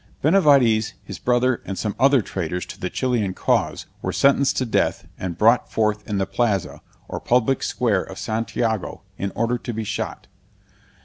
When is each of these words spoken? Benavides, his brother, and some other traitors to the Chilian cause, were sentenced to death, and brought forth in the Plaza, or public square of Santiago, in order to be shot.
Benavides, 0.23 0.95
his 1.03 1.19
brother, 1.19 1.61
and 1.63 1.77
some 1.77 1.95
other 1.99 2.23
traitors 2.23 2.65
to 2.65 2.79
the 2.79 2.89
Chilian 2.89 3.35
cause, 3.35 3.85
were 4.01 4.11
sentenced 4.11 4.57
to 4.57 4.65
death, 4.65 5.07
and 5.15 5.37
brought 5.37 5.71
forth 5.71 6.09
in 6.09 6.17
the 6.17 6.25
Plaza, 6.25 6.81
or 7.07 7.19
public 7.19 7.61
square 7.61 8.01
of 8.01 8.17
Santiago, 8.17 9.03
in 9.19 9.29
order 9.35 9.59
to 9.59 9.73
be 9.73 9.83
shot. 9.83 10.25